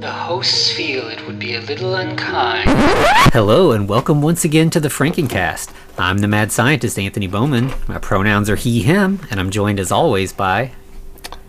[0.00, 2.68] The hosts feel it would be a little unkind.
[3.32, 5.72] Hello, and welcome once again to the Frankencast.
[5.96, 7.72] I'm the mad scientist, Anthony Bowman.
[7.86, 10.72] My pronouns are he, him, and I'm joined as always by.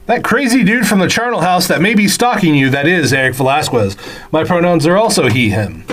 [0.05, 3.35] That crazy dude from the charnel house that may be stalking you, that is Eric
[3.35, 3.97] Velasquez.
[4.31, 5.83] My pronouns are also he, him.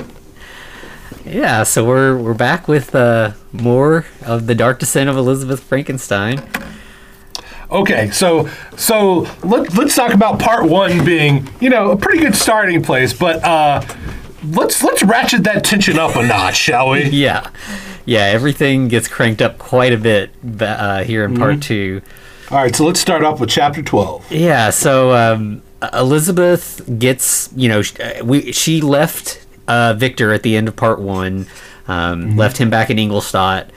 [1.26, 6.38] Yeah, so we're we're back with uh, more of the Dark Descent of Elizabeth Frankenstein.
[7.70, 12.34] Okay, so so let, let's talk about part one being, you know, a pretty good
[12.36, 13.82] starting place, but uh,
[14.44, 17.04] let's let's ratchet that tension up a notch, shall we?
[17.10, 17.50] Yeah,
[18.04, 22.02] yeah, everything gets cranked up quite a bit uh, here in part two.
[22.50, 24.30] All right, so let's start off with chapter twelve.
[24.30, 25.62] Yeah, so um,
[25.92, 31.00] Elizabeth gets, you know, uh, we she left uh, Victor at the end of part
[31.00, 31.46] one,
[31.88, 33.70] um, left him back in Ingolstadt,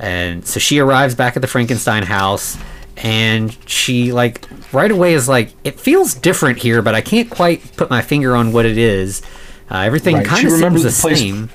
[0.00, 2.58] and so she arrives back at the Frankenstein house,
[2.96, 7.76] and she like right away is like, it feels different here, but I can't quite
[7.76, 9.22] put my finger on what it is.
[9.70, 11.50] Uh, everything Right, kind of seems the same.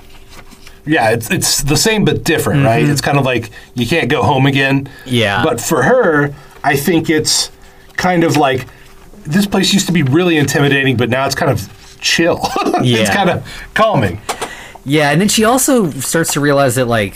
[0.86, 2.84] Yeah, it's it's the same but different, right?
[2.84, 4.90] It's kind of like you can't go home again.
[5.06, 5.44] Yeah.
[5.44, 7.52] But for her, I think it's
[7.98, 8.68] kind of like
[9.24, 12.40] this place used to be really intimidating, but now it's kind of chill.
[12.82, 12.98] yeah.
[12.98, 14.20] it's kind of calming.
[14.84, 17.16] Yeah, and then she also starts to realize that like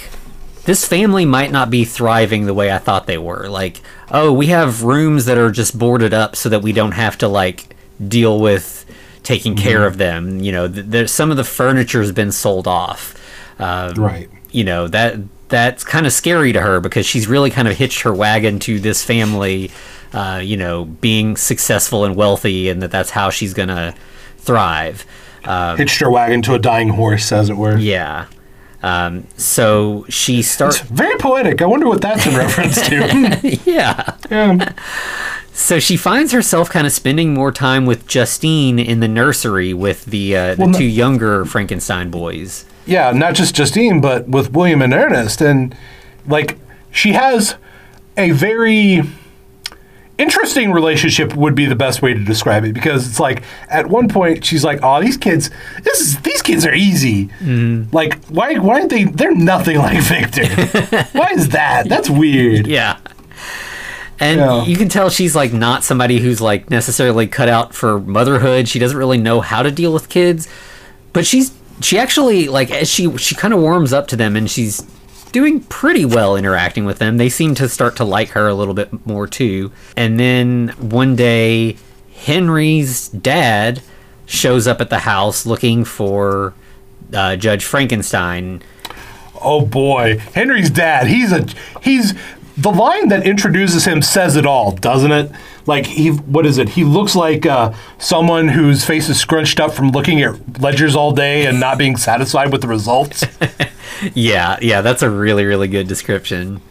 [0.65, 3.47] this family might not be thriving the way I thought they were.
[3.49, 7.17] Like, oh, we have rooms that are just boarded up so that we don't have
[7.19, 8.85] to like deal with
[9.23, 10.39] taking care of them.
[10.39, 13.13] You know, there's some of the furniture has been sold off.
[13.59, 14.29] Um, Right.
[14.51, 15.15] You know that
[15.49, 18.79] that's kind of scary to her because she's really kind of hitched her wagon to
[18.79, 19.71] this family.
[20.13, 23.93] Uh, you know, being successful and wealthy, and that that's how she's gonna
[24.37, 25.05] thrive.
[25.43, 27.77] Um, Hitched her wagon to a dying horse, as it were.
[27.77, 28.27] yeah.
[28.85, 30.79] Um, so she starts.
[30.79, 31.61] Very poetic.
[31.61, 33.57] I wonder what that's in reference to.
[33.65, 34.15] yeah.
[34.29, 34.73] yeah.
[35.53, 40.05] So she finds herself kind of spending more time with Justine in the nursery with
[40.05, 42.65] the uh, the Well, no- two younger Frankenstein boys.
[42.85, 45.41] yeah, not just Justine, but with William and Ernest.
[45.41, 45.75] And,
[46.27, 46.57] like,
[46.91, 47.55] she has
[48.17, 49.01] a very
[50.17, 54.07] interesting relationship would be the best way to describe it because it's like at one
[54.07, 55.49] point she's like oh these kids
[55.83, 57.93] this is these kids are easy mm-hmm.
[57.93, 60.45] like why why aren't they they're nothing like victor
[61.11, 62.97] why is that that's weird Yeah.
[64.17, 64.63] And Yeah.
[64.63, 68.69] you can tell she's like not somebody who's like necessarily cut out for motherhood.
[68.69, 70.47] She doesn't really know how to deal with kids,
[71.11, 71.51] but she's
[71.81, 74.81] she actually like as she she kind of warms up to them and she's
[75.35, 77.17] doing pretty well interacting with them.
[77.17, 79.69] They seem to start to like her a little bit more too.
[79.97, 81.75] And then one day
[82.15, 83.81] Henry's dad
[84.25, 86.53] shows up at the house looking for
[87.13, 88.61] uh, Judge Frankenstein.
[89.41, 91.45] oh boy henry's dad he's a
[91.81, 92.13] he's
[92.57, 95.29] the line that introduces him says it all doesn't it
[95.65, 99.73] like he what is it he looks like uh, someone whose face is scrunched up
[99.73, 103.25] from looking at ledgers all day and not being satisfied with the results
[104.13, 106.61] Yeah, yeah, that's a really really good description.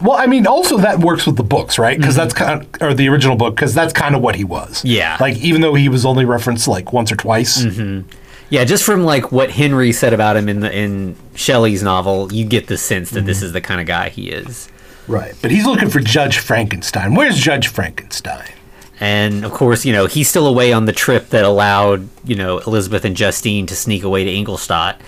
[0.00, 1.96] Well, I mean, also that works with the books, right?
[1.96, 2.22] Because mm-hmm.
[2.22, 4.84] that's kind of, or the original book, because that's kind of what he was.
[4.84, 5.16] Yeah.
[5.18, 7.62] Like, even though he was only referenced like once or twice.
[7.62, 8.08] Mm-hmm.
[8.50, 12.44] Yeah, just from like what Henry said about him in the in Shelley's novel, you
[12.44, 13.46] get the sense that this mm-hmm.
[13.46, 14.68] is the kind of guy he is.
[15.08, 15.34] Right.
[15.40, 17.14] But he's looking for Judge Frankenstein.
[17.14, 18.52] Where's Judge Frankenstein?
[19.00, 22.58] And of course, you know, he's still away on the trip that allowed, you know,
[22.58, 25.00] Elizabeth and Justine to sneak away to Ingolstadt.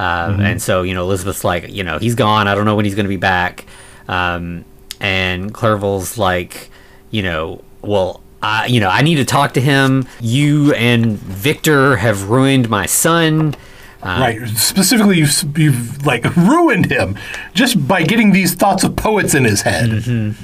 [0.00, 2.48] Um, And so, you know, Elizabeth's like, you know, he's gone.
[2.48, 3.66] I don't know when he's going to be back.
[4.08, 4.64] Um,
[5.00, 6.70] and Clerval's like,
[7.10, 10.06] you know, well, I, you know, I need to talk to him.
[10.20, 13.54] You and Victor have ruined my son.
[14.02, 14.48] right.
[14.56, 17.18] Specifically, you've, you've like ruined him
[17.52, 20.34] just by getting these thoughts of poets in his head.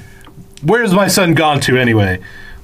[0.62, 2.18] Where's my son gone to anyway?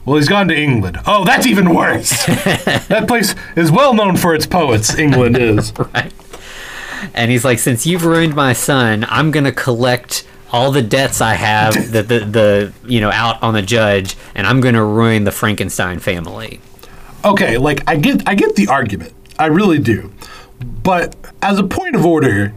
[0.05, 0.99] Well, he's gone to England.
[1.07, 2.11] Oh, that's even worse.
[2.27, 4.99] that place is well known for its poets.
[4.99, 5.73] England is.
[7.15, 11.35] And he's like, since you've ruined my son, I'm gonna collect all the debts I
[11.35, 15.33] have, the, the the you know out on the judge, and I'm gonna ruin the
[15.33, 16.61] Frankenstein family.
[17.25, 19.13] okay, like I get I get the argument.
[19.39, 20.13] I really do.
[20.83, 22.53] But as a point of order,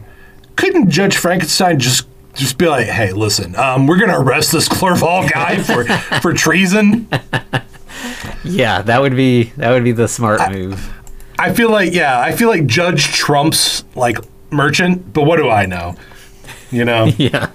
[0.56, 5.26] couldn't Judge Frankenstein just just be like, "Hey, listen, um, we're gonna arrest this Clerval
[5.28, 5.84] guy for
[6.20, 7.08] for treason"?
[8.44, 10.92] Yeah, that would be that would be the smart move.
[11.38, 14.18] I feel like yeah, I feel like Judge Trump's like
[14.56, 15.94] merchant, but what do I know?
[16.70, 17.06] You know?
[17.18, 17.50] Yeah.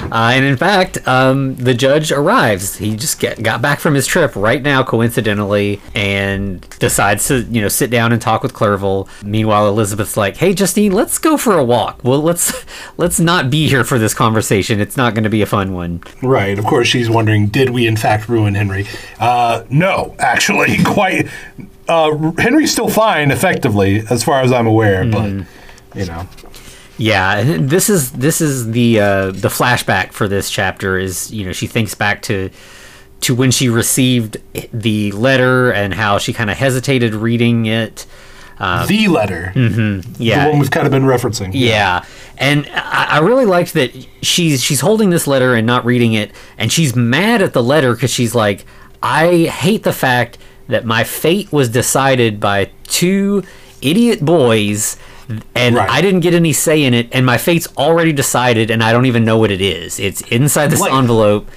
[0.00, 2.76] Uh, and in fact, um, the judge arrives.
[2.76, 7.60] He just get, got back from his trip right now, coincidentally, and decides to, you
[7.60, 9.08] know, sit down and talk with Clerval.
[9.24, 12.00] Meanwhile, Elizabeth's like, "Hey, Justine, let's go for a walk.
[12.04, 12.64] Well, let's
[12.96, 14.80] let's not be here for this conversation.
[14.80, 16.56] It's not going to be a fun one." Right.
[16.58, 18.86] Of course, she's wondering, did we in fact ruin Henry?
[19.18, 21.28] Uh, no, actually, quite.
[21.88, 25.04] Uh, Henry's still fine, effectively, as far as I'm aware.
[25.04, 25.46] But
[25.98, 26.26] you know,
[26.96, 30.98] Yeah, this is this is the uh, the flashback for this chapter.
[30.98, 32.50] Is you know she thinks back to
[33.20, 34.36] to when she received
[34.72, 38.06] the letter and how she kind of hesitated reading it.
[38.58, 41.50] the letter, Uh, Yeah, the one we've kind of been referencing.
[41.52, 42.04] Yeah,
[42.36, 43.90] and I, I really liked that
[44.22, 47.94] she's she's holding this letter and not reading it, and she's mad at the letter
[47.94, 48.64] because she's like,
[49.02, 53.42] I hate the fact that my fate was decided by two
[53.80, 54.96] idiot boys.
[55.54, 55.90] And Right.
[55.90, 59.06] I didn't get any say in it, and my fate's already decided, and I don't
[59.06, 59.98] even know what it is.
[60.00, 61.48] It's inside this Like- envelope.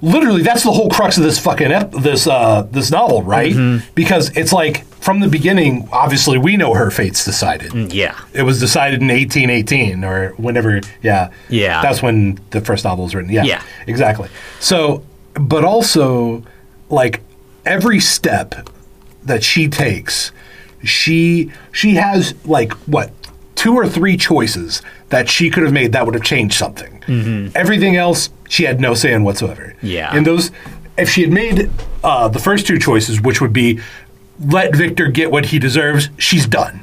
[0.00, 3.84] literally that's the whole crux of this fucking ep- this uh this novel right Mm-hmm.
[3.96, 8.60] because it's like from the beginning obviously we know her fate's decided Yeah, it was
[8.60, 11.82] decided in 1818 or whenever yeah Yeah.
[11.82, 13.60] that's when the first novel was written yeah Yeah.
[13.88, 14.28] exactly
[14.60, 15.02] so
[15.34, 16.44] but also
[16.90, 17.22] like
[17.66, 18.70] every step
[19.24, 20.30] that she takes
[20.84, 23.10] she she has like what
[23.54, 27.50] two or three choices that she could have made that would have changed something.
[27.54, 29.74] Everything else she had no say in whatsoever.
[29.82, 30.14] Yeah.
[30.14, 30.50] and those
[30.96, 31.70] if she had made
[32.04, 33.80] uh, the first two choices which would be
[34.46, 36.82] let victor get what he deserves she's done